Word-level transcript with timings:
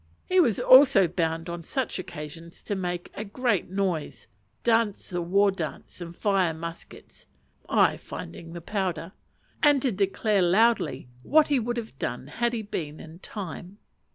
He 0.25 0.39
was 0.39 0.59
also 0.59 1.07
bound 1.07 1.47
on 1.47 1.63
such 1.63 1.99
occasions 1.99 2.63
to 2.63 2.73
make 2.73 3.11
a 3.13 3.23
great 3.23 3.69
noise, 3.69 4.25
dance 4.63 5.11
the 5.11 5.21
war 5.21 5.51
dance, 5.51 6.01
and 6.01 6.15
fire 6.15 6.55
muskets 6.55 7.27
(I 7.69 7.97
finding 7.97 8.53
the 8.53 8.61
powder), 8.61 9.11
and 9.61 9.79
to 9.83 9.91
declare 9.91 10.41
loudly 10.41 11.07
what 11.21 11.49
he 11.49 11.59
would 11.59 11.77
have 11.77 11.99
done 11.99 12.25
had 12.25 12.53
he 12.53 12.61
only 12.61 12.69
been 12.69 12.99
in 12.99 13.19
time. 13.19 13.77